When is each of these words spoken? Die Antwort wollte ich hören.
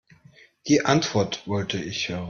Die 0.65 0.83
Antwort 0.83 1.45
wollte 1.47 1.77
ich 1.77 2.09
hören. 2.09 2.19